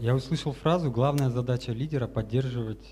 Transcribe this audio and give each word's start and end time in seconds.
Я 0.00 0.14
услышал 0.14 0.52
фразу 0.52 0.90
«Главная 0.90 1.28
задача 1.28 1.72
лидера– 1.72 2.06
поддерживать 2.08 2.84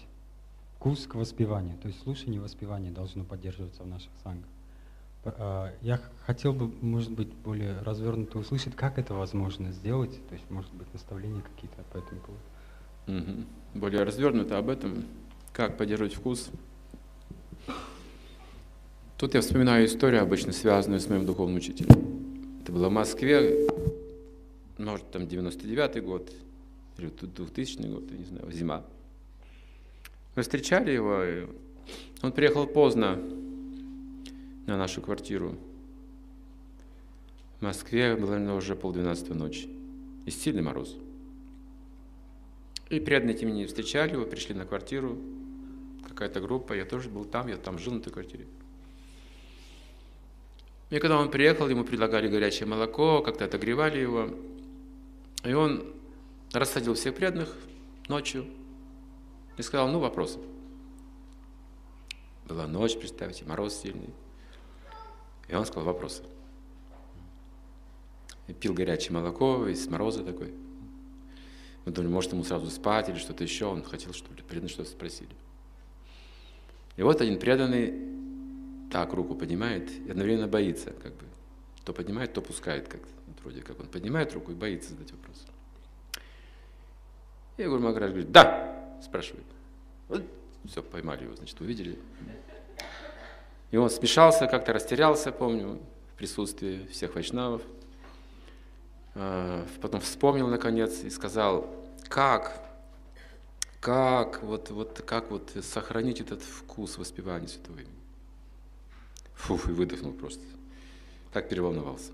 вкус 0.77 1.06
к 1.06 1.14
воспеванию». 1.14 1.77
То 1.79 1.88
есть 1.88 2.02
слушание 2.02 2.36
и 2.36 2.41
воспевание 2.41 2.91
должно 2.91 3.23
поддерживаться 3.23 3.84
в 3.84 3.86
наших 3.86 4.11
сангах. 4.25 4.48
А, 5.24 5.73
я 5.82 6.00
хотел 6.24 6.52
бы, 6.52 6.66
может 6.80 7.12
быть, 7.12 7.29
более 7.29 7.79
развернуто 7.82 8.38
услышать, 8.38 8.74
как 8.74 8.98
это 8.98 9.14
возможно 9.14 9.70
сделать, 9.73 10.11
то 10.29 10.34
есть, 10.34 10.50
может 10.50 10.73
быть, 10.74 10.92
наставления 10.92 11.42
какие-то 11.42 11.77
по 11.92 11.98
этому 11.98 12.20
поводу. 12.23 12.42
Угу. 13.06 13.80
Более 13.80 14.02
развернуто 14.02 14.59
об 14.59 14.69
этом, 14.69 15.05
как 15.52 15.77
поддерживать 15.77 16.14
вкус. 16.14 16.50
Тут 19.16 19.34
я 19.34 19.42
вспоминаю 19.42 19.86
историю, 19.86 20.23
обычно 20.23 20.52
связанную 20.52 21.00
с 21.00 21.09
моим 21.09 21.25
духовным 21.25 21.56
учителем. 21.56 22.61
Это 22.62 22.73
было 22.73 22.88
в 22.88 22.92
Москве, 22.92 23.69
может, 24.77 25.09
там 25.12 25.23
99-й 25.23 26.00
год, 26.00 26.30
или 26.98 27.09
2000 27.09 27.82
год, 27.88 28.10
я 28.10 28.18
не 28.18 28.24
знаю, 28.24 28.50
зима. 28.52 28.84
Мы 30.34 30.42
встречали 30.42 30.91
его, 30.91 31.24
и 31.24 31.46
он 32.22 32.32
приехал 32.32 32.66
поздно 32.66 33.19
на 34.66 34.77
нашу 34.77 35.00
квартиру. 35.00 35.56
В 37.59 37.62
Москве 37.62 38.14
было 38.16 38.32
наверное, 38.32 38.55
уже 38.55 38.77
полдвенадцатой 38.77 39.36
ночи. 39.36 39.69
И 40.27 40.30
сильный 40.30 40.62
мороз. 40.62 40.96
И 42.91 43.00
преданные 43.00 43.36
тем 43.36 43.52
не 43.52 43.66
встречали 43.66 44.12
его, 44.12 44.27
пришли 44.27 44.55
на 44.55 44.66
квартиру, 44.66 45.19
какая-то 46.06 46.41
группа, 46.41 46.72
я 46.72 46.84
тоже 46.84 47.08
был 47.08 47.25
там, 47.25 47.48
я 47.48 47.56
там 47.56 47.78
жил 47.78 47.94
на 47.94 48.00
той 48.00 48.12
квартире. 48.12 48.47
И 50.91 50.98
когда 50.98 51.19
он 51.19 51.31
приехал, 51.31 51.69
ему 51.69 51.84
предлагали 51.84 52.28
горячее 52.28 52.66
молоко, 52.66 53.22
как-то 53.22 53.47
отогревали 53.47 53.98
его. 53.98 54.31
И 55.44 55.53
он 55.53 55.95
рассадил 56.52 56.94
всех 56.94 57.14
преданных 57.14 57.55
ночью 58.08 58.47
и 59.56 59.62
сказал, 59.62 59.89
ну, 59.89 59.98
вопросы. 59.98 60.39
Была 62.48 62.66
ночь, 62.66 62.97
представьте, 62.97 63.44
мороз 63.44 63.80
сильный. 63.80 64.11
И 65.48 65.55
он 65.55 65.64
сказал 65.66 65.84
вопросы. 65.84 66.22
И 68.47 68.53
пил 68.53 68.75
горячее 68.75 69.12
молоко 69.12 69.66
из 69.66 69.86
мороза 69.88 70.25
такой. 70.25 70.55
Мы 71.84 71.92
думали, 71.92 72.12
может 72.12 72.33
ему 72.33 72.44
сразу 72.44 72.69
спать 72.70 73.08
или 73.08 73.16
что-то 73.16 73.42
еще. 73.42 73.66
Он 73.66 73.83
хотел, 73.83 74.12
чтобы 74.12 74.36
преданные 74.42 74.69
что-то 74.69 74.91
спросили. 74.91 75.31
И 76.97 77.03
вот 77.03 77.20
один 77.20 77.38
преданный 77.38 78.91
так 78.91 79.12
руку 79.12 79.34
поднимает 79.34 79.91
и 80.06 80.10
одновременно 80.10 80.48
боится, 80.48 80.91
как 80.91 81.12
бы. 81.14 81.25
То 81.84 81.92
поднимает, 81.92 82.33
то 82.33 82.41
пускает 82.41 82.88
как-то. 82.88 83.08
Вроде 83.42 83.62
как 83.62 83.78
он 83.78 83.86
поднимает 83.86 84.33
руку 84.33 84.50
и 84.50 84.55
боится 84.55 84.91
задать 84.91 85.12
вопрос. 85.12 85.47
И 87.57 87.65
Гуру 87.65 87.81
Махарадж 87.81 88.11
говорит, 88.11 88.33
да, 88.33 88.99
спрашивает. 89.03 89.47
Вот, 90.09 90.23
все, 90.67 90.83
поймали 90.83 91.25
его, 91.25 91.35
значит, 91.35 91.59
увидели. 91.61 91.99
И 93.71 93.77
он 93.77 93.89
смешался, 93.91 94.47
как-то 94.47 94.73
растерялся, 94.73 95.33
помню, 95.33 95.81
в 96.12 96.19
присутствии 96.19 96.87
всех 96.87 97.15
вайшнавов. 97.15 97.62
А, 99.15 99.67
потом 99.81 100.01
вспомнил, 100.01 100.49
наконец, 100.49 101.03
и 101.03 101.11
сказал, 101.11 101.67
как, 102.09 102.62
как, 103.81 104.43
вот, 104.43 104.71
вот, 104.71 105.03
как 105.07 105.31
вот 105.31 105.53
сохранить 105.62 106.21
этот 106.21 106.43
вкус 106.43 106.99
воспевания 106.99 107.49
Святого 107.49 107.79
имени. 107.79 107.91
Фуф, 109.34 109.69
и 109.69 109.72
выдохнул 109.72 110.12
просто. 110.12 110.43
Так 111.33 111.49
переволновался. 111.49 112.12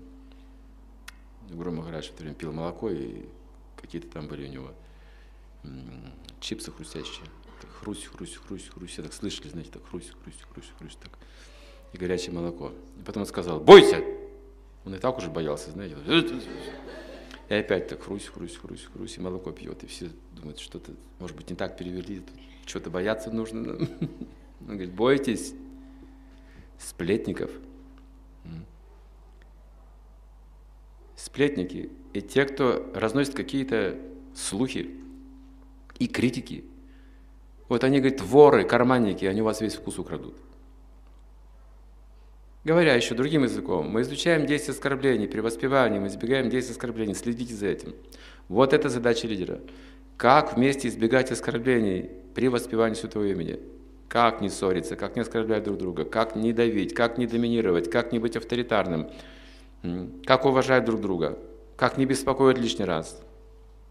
Гуру 1.49 1.71
Махарадж 1.71 2.07
в 2.07 2.13
это 2.13 2.23
время 2.23 2.35
пил 2.35 2.53
молоко, 2.53 2.89
и 2.89 3.25
какие-то 3.75 4.07
там 4.07 4.27
были 4.27 4.47
у 4.47 4.51
него 4.51 4.71
чипсы 6.39 6.71
хрустящие. 6.71 7.25
Так 7.61 7.69
хрусь, 7.71 8.05
хрусь, 8.05 8.35
хрусь, 8.35 8.69
хрусь. 8.69 8.91
Все 8.91 9.03
так 9.03 9.13
слышали, 9.13 9.47
знаете, 9.47 9.71
так 9.71 9.87
хрусь, 9.87 10.11
хрусь, 10.23 10.35
хрусь, 10.51 10.71
хрусь. 10.77 10.97
Так. 11.01 11.11
И 11.93 11.97
горячее 11.97 12.33
молоко. 12.33 12.73
И 12.99 13.03
потом 13.03 13.23
он 13.23 13.27
сказал, 13.27 13.59
бойся! 13.59 14.03
Он 14.85 14.95
и 14.95 14.97
так 14.97 15.17
уже 15.17 15.29
боялся, 15.29 15.71
знаете. 15.71 15.95
И 17.49 17.53
опять 17.53 17.87
так 17.87 18.03
хрусь, 18.03 18.25
хрусь, 18.25 18.55
хрусь, 18.55 18.87
хрусь, 18.91 19.17
и 19.17 19.21
молоко 19.21 19.51
пьет. 19.51 19.83
И 19.83 19.87
все 19.87 20.09
думают, 20.31 20.59
что-то, 20.59 20.91
может 21.19 21.37
быть, 21.37 21.49
не 21.49 21.55
так 21.55 21.77
перевели, 21.77 22.23
что-то 22.65 22.89
бояться 22.89 23.31
нужно. 23.31 23.73
Он 24.61 24.67
говорит, 24.67 24.93
бойтесь 24.93 25.53
сплетников. 26.79 27.51
Сплетники 31.15 31.89
и 32.13 32.21
те, 32.21 32.45
кто 32.45 32.91
разносит 32.93 33.33
какие-то 33.33 33.97
слухи, 34.35 35.02
и 36.03 36.07
критики. 36.07 36.65
Вот 37.69 37.83
они, 37.83 37.99
говорят, 37.99 38.21
воры, 38.21 38.65
карманники, 38.65 39.25
они 39.25 39.41
у 39.41 39.45
вас 39.45 39.61
весь 39.61 39.75
вкус 39.75 39.99
украдут. 39.99 40.35
Говоря 42.65 42.93
еще 42.93 43.15
другим 43.15 43.43
языком, 43.43 43.89
мы 43.89 44.01
изучаем 44.01 44.45
10 44.45 44.69
оскорблений 44.69 45.27
мы 45.27 46.07
избегаем 46.07 46.49
10 46.49 46.71
оскорблений, 46.71 47.13
следите 47.13 47.53
за 47.53 47.67
этим. 47.67 47.95
Вот 48.47 48.73
это 48.73 48.89
задача 48.89 49.27
лидера. 49.27 49.59
Как 50.17 50.55
вместе 50.55 50.87
избегать 50.87 51.31
оскорблений 51.31 52.09
при 52.35 52.47
воспевании 52.47 52.95
Святого 52.95 53.25
имени? 53.25 53.59
Как 54.07 54.41
не 54.41 54.49
ссориться, 54.49 54.95
как 54.95 55.15
не 55.15 55.21
оскорблять 55.21 55.63
друг 55.63 55.77
друга, 55.77 56.05
как 56.05 56.35
не 56.35 56.53
давить, 56.53 56.93
как 56.93 57.17
не 57.17 57.27
доминировать, 57.27 57.89
как 57.89 58.11
не 58.11 58.19
быть 58.19 58.35
авторитарным, 58.35 59.09
как 60.25 60.45
уважать 60.45 60.85
друг 60.85 61.01
друга, 61.01 61.39
как 61.75 61.97
не 61.97 62.05
беспокоить 62.05 62.57
лишний 62.57 62.85
раз, 62.85 63.21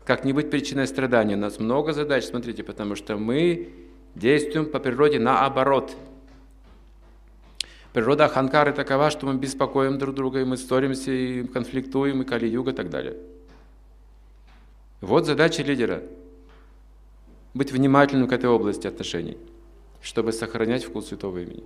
как 0.04 0.24
не 0.24 0.32
быть 0.32 0.50
причиной 0.50 0.86
страдания. 0.86 1.36
У 1.36 1.38
нас 1.38 1.58
много 1.58 1.92
задач, 1.92 2.24
смотрите, 2.24 2.62
потому 2.62 2.96
что 2.96 3.16
мы 3.16 3.72
действуем 4.14 4.66
по 4.66 4.78
природе 4.78 5.18
наоборот. 5.18 5.94
Природа 7.92 8.26
Ханкары 8.28 8.72
такова, 8.72 9.10
что 9.10 9.26
мы 9.26 9.34
беспокоим 9.34 9.98
друг 9.98 10.14
друга, 10.14 10.40
и 10.40 10.44
мы 10.44 10.56
ссоримся, 10.56 11.10
и 11.10 11.46
конфликтуем, 11.46 12.22
и 12.22 12.24
кали-юга, 12.24 12.70
и 12.70 12.74
так 12.74 12.88
далее. 12.88 13.16
Вот 15.00 15.26
задача 15.26 15.62
лидера– 15.62 16.02
быть 17.54 17.70
внимательным 17.70 18.28
к 18.28 18.32
этой 18.32 18.48
области 18.48 18.86
отношений, 18.86 19.36
чтобы 20.00 20.32
сохранять 20.32 20.84
вкус 20.84 21.08
святого 21.08 21.38
имени. 21.38 21.64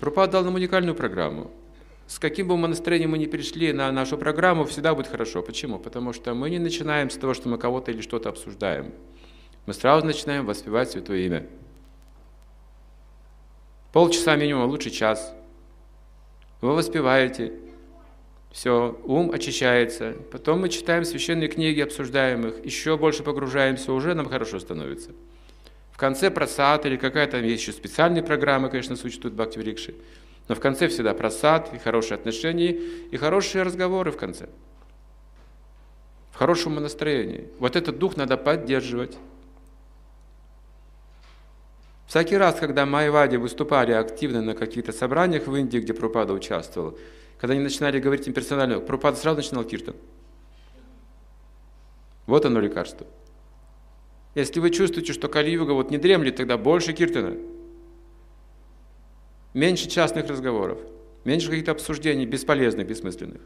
Пропад 0.00 0.30
дал 0.30 0.44
нам 0.44 0.56
уникальную 0.56 0.96
программу– 0.96 1.50
с 2.06 2.18
каким 2.18 2.48
бы 2.48 2.56
мы 2.56 2.68
настроением 2.68 3.10
мы 3.10 3.18
ни 3.18 3.26
пришли 3.26 3.72
на 3.72 3.90
нашу 3.90 4.16
программу, 4.16 4.64
всегда 4.64 4.94
будет 4.94 5.08
хорошо. 5.08 5.42
Почему? 5.42 5.78
Потому 5.78 6.12
что 6.12 6.34
мы 6.34 6.50
не 6.50 6.58
начинаем 6.58 7.10
с 7.10 7.16
того, 7.16 7.34
что 7.34 7.48
мы 7.48 7.58
кого-то 7.58 7.90
или 7.90 8.00
что-то 8.00 8.28
обсуждаем. 8.28 8.92
Мы 9.66 9.74
сразу 9.74 10.06
начинаем 10.06 10.46
воспевать 10.46 10.90
Святое 10.90 11.26
Имя. 11.26 11.46
Полчаса 13.92 14.36
минимум, 14.36 14.70
лучше 14.70 14.90
час. 14.90 15.34
Вы 16.60 16.74
воспеваете, 16.74 17.52
все, 18.52 18.98
ум 19.04 19.32
очищается. 19.32 20.14
Потом 20.32 20.60
мы 20.60 20.68
читаем 20.68 21.04
священные 21.04 21.48
книги, 21.48 21.80
обсуждаем 21.80 22.46
их, 22.46 22.64
еще 22.64 22.96
больше 22.96 23.22
погружаемся, 23.22 23.92
уже 23.92 24.14
нам 24.14 24.28
хорошо 24.28 24.60
становится. 24.60 25.10
В 25.92 25.98
конце 25.98 26.30
просад 26.30 26.86
или 26.86 26.96
какая-то 26.96 27.38
есть 27.38 27.62
еще 27.62 27.72
специальные 27.72 28.22
программы, 28.22 28.68
конечно, 28.68 28.96
существуют 28.96 29.34
в 29.34 29.36
Бхакти 29.36 29.58
Врикши. 29.58 29.94
Но 30.48 30.54
в 30.54 30.60
конце 30.60 30.88
всегда 30.88 31.12
просад, 31.14 31.74
и 31.74 31.78
хорошие 31.78 32.16
отношения, 32.16 32.70
и 32.70 33.16
хорошие 33.16 33.62
разговоры 33.62 34.12
в 34.12 34.16
конце. 34.16 34.48
В 36.30 36.36
хорошем 36.36 36.74
настроении. 36.76 37.48
Вот 37.58 37.76
этот 37.76 37.98
дух 37.98 38.16
надо 38.16 38.36
поддерживать. 38.36 39.16
Всякий 42.06 42.36
раз, 42.36 42.60
когда 42.60 42.86
Майвади 42.86 43.36
выступали 43.36 43.92
активно 43.92 44.40
на 44.40 44.54
каких-то 44.54 44.92
собраниях 44.92 45.48
в 45.48 45.56
Индии, 45.56 45.78
где 45.78 45.92
Пропада 45.92 46.32
участвовал, 46.32 46.96
когда 47.38 47.54
они 47.54 47.62
начинали 47.62 47.98
говорить 47.98 48.28
им 48.28 48.32
персонально, 48.32 48.78
Пропада 48.78 49.16
сразу 49.16 49.38
начинал 49.38 49.64
киртан. 49.64 49.96
Вот 52.26 52.44
оно 52.44 52.60
лекарство. 52.60 53.06
Если 54.36 54.60
вы 54.60 54.70
чувствуете, 54.70 55.12
что 55.12 55.28
Кали-юга 55.28 55.72
вот 55.72 55.90
не 55.90 55.98
дремлет, 55.98 56.36
тогда 56.36 56.56
больше 56.58 56.92
киртана 56.92 57.36
меньше 59.56 59.88
частных 59.88 60.28
разговоров, 60.28 60.78
меньше 61.24 61.48
каких-то 61.48 61.72
обсуждений 61.72 62.26
бесполезных, 62.26 62.86
бессмысленных. 62.86 63.40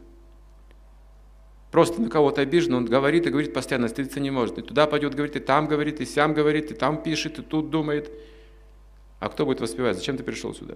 Просто 1.71 2.01
на 2.01 2.09
кого-то 2.09 2.41
обижен, 2.41 2.73
он 2.73 2.85
говорит 2.85 3.25
и 3.25 3.29
говорит 3.29 3.53
постоянно, 3.53 3.87
стыдиться 3.87 4.19
не 4.19 4.29
может. 4.29 4.57
И 4.57 4.61
туда 4.61 4.87
пойдет, 4.87 5.15
говорит, 5.15 5.37
и 5.37 5.39
там 5.39 5.67
говорит, 5.67 6.01
и 6.01 6.05
сям 6.05 6.33
говорит, 6.33 6.69
и 6.69 6.73
там 6.73 7.01
пишет, 7.01 7.39
и 7.39 7.41
тут 7.41 7.69
думает. 7.69 8.11
А 9.21 9.29
кто 9.29 9.45
будет 9.45 9.61
воспевать? 9.61 9.95
Зачем 9.95 10.17
ты 10.17 10.23
пришел 10.23 10.53
сюда? 10.53 10.75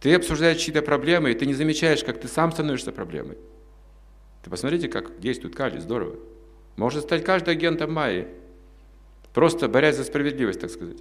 Ты 0.00 0.16
обсуждаешь 0.16 0.58
чьи-то 0.58 0.82
проблемы, 0.82 1.30
и 1.30 1.34
ты 1.34 1.46
не 1.46 1.54
замечаешь, 1.54 2.02
как 2.02 2.20
ты 2.20 2.26
сам 2.26 2.50
становишься 2.50 2.90
проблемой. 2.90 3.38
Ты 4.42 4.50
посмотрите, 4.50 4.88
как 4.88 5.20
действует 5.20 5.54
Кали, 5.54 5.78
здорово. 5.78 6.16
Может 6.76 7.04
стать 7.04 7.22
каждый 7.22 7.50
агентом 7.50 7.92
Майи, 7.92 8.26
просто 9.32 9.68
борясь 9.68 9.96
за 9.96 10.02
справедливость, 10.02 10.60
так 10.60 10.70
сказать. 10.70 10.98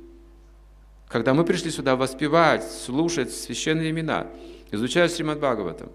Когда 1.10 1.34
мы 1.34 1.44
пришли 1.44 1.72
сюда 1.72 1.96
воспевать, 1.96 2.64
слушать 2.64 3.34
священные 3.34 3.90
имена, 3.90 4.28
изучаю 4.72 5.10
Сримад 5.10 5.40
Бхагаватам. 5.40 5.92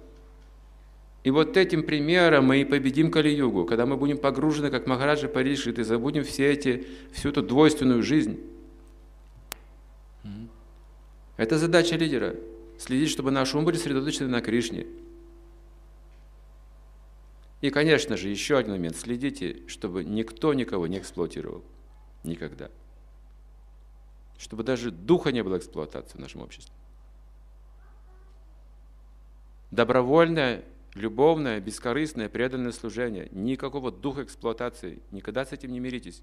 И 1.23 1.31
вот 1.31 1.57
этим 1.57 1.85
примером 1.85 2.47
мы 2.47 2.61
и 2.61 2.65
победим 2.65 3.11
Кали-югу, 3.11 3.65
когда 3.65 3.87
мы 3.87 3.97
будем 3.97 4.19
погружены, 4.19 4.71
как 4.71 4.87
Махараджа 4.87 5.29
Паришит, 5.29 5.79
и 5.79 5.85
забудем 5.85 6.25
все 6.25 6.53
эти, 6.53 6.87
всю 7.13 7.31
эту 7.31 7.43
двойственную 7.43 8.03
жизнь. 8.03 8.41
Это 11.37 11.59
задача 11.59 11.97
лидера. 11.97 12.35
Следить, 12.77 13.09
чтобы 13.09 13.31
наши 13.31 13.57
ум 13.57 13.65
были 13.65 13.77
сосредоточены 13.77 14.29
на 14.29 14.41
Кришне. 14.41 14.87
И, 17.61 17.71
конечно 17.71 18.17
же, 18.17 18.29
еще 18.29 18.59
один 18.59 18.73
момент. 18.73 18.97
Следите, 18.97 19.63
чтобы 19.69 20.05
никто 20.05 20.53
никого 20.55 20.89
не 20.89 20.99
эксплуатировал. 20.99 21.63
Никогда. 22.25 22.69
Чтобы 24.39 24.63
даже 24.63 24.91
духа 24.91 25.33
не 25.33 25.43
было 25.43 25.59
эксплуатации 25.59 26.17
в 26.17 26.21
нашем 26.21 26.43
обществе. 26.43 26.75
Добровольное, 29.71 30.65
любовное, 30.95 31.61
бескорыстное, 31.61 32.29
преданное 32.29 32.73
служение. 32.73 33.29
Никакого 33.33 33.91
духа 33.91 34.23
эксплуатации. 34.23 35.01
Никогда 35.11 35.45
с 35.45 35.53
этим 35.53 35.73
не 35.73 35.81
миритесь. 35.81 36.23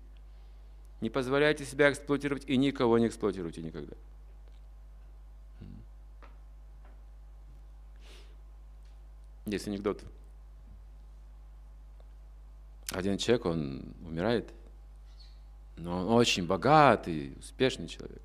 Не 1.02 1.10
позволяйте 1.10 1.66
себя 1.66 1.92
эксплуатировать 1.92 2.46
и 2.48 2.58
никого 2.58 2.98
не 2.98 3.08
эксплуатируйте 3.08 3.62
никогда. 3.62 3.96
Есть 9.46 9.68
анекдот. 9.68 10.02
Один 12.92 13.18
человек, 13.18 13.46
он 13.46 13.94
умирает, 14.06 14.54
но 15.82 16.00
он 16.00 16.12
очень 16.14 16.46
богатый, 16.46 17.36
успешный 17.40 17.88
человек. 17.88 18.22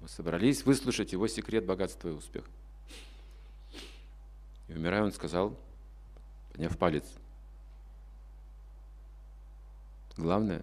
Мы 0.00 0.08
собрались 0.08 0.64
выслушать 0.64 1.12
его 1.12 1.26
секрет 1.26 1.64
богатства 1.64 2.08
и 2.08 2.12
успеха. 2.12 2.50
И 4.68 4.74
умирая, 4.74 5.02
он 5.02 5.12
сказал, 5.12 5.56
подняв 6.50 6.76
палец, 6.76 7.04
главное, 10.16 10.62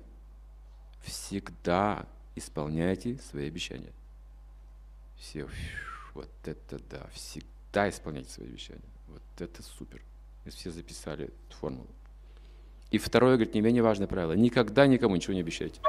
всегда 1.02 2.06
исполняйте 2.36 3.18
свои 3.18 3.48
обещания. 3.48 3.94
Все, 5.18 5.48
вот 6.14 6.30
это 6.46 6.80
да, 6.90 7.08
всегда 7.14 7.90
исполняйте 7.90 8.30
свои 8.30 8.48
обещания. 8.48 8.82
Вот 9.08 9.22
это 9.40 9.64
супер. 9.64 10.02
И 10.46 10.50
все 10.52 10.70
записали 10.70 11.26
эту 11.26 11.58
формулу. 11.58 11.90
И 12.92 12.98
второе, 12.98 13.36
говорит, 13.36 13.54
не 13.56 13.62
менее 13.62 13.84
важное 13.84 14.08
правило. 14.08 14.34
Никогда 14.34 14.86
никому 14.88 15.16
ничего 15.16 15.34
не 15.34 15.42
обещайте. 15.42 15.80